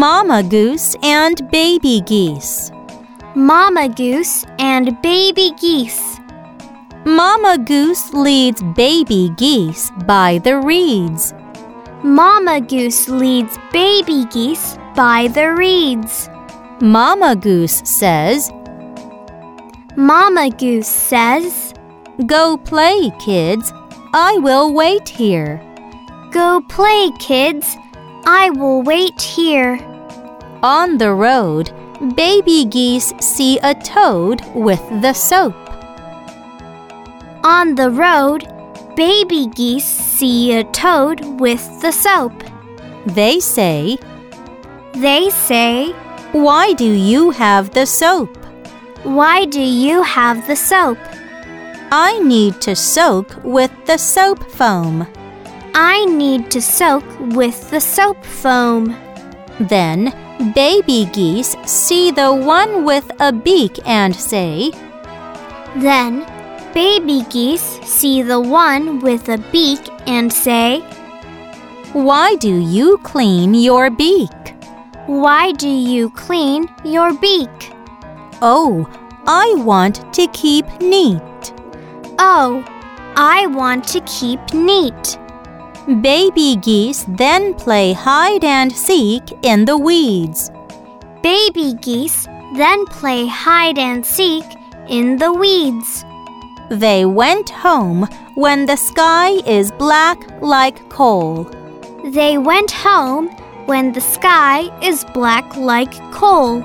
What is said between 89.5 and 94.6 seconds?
the weeds. Baby geese then play hide and seek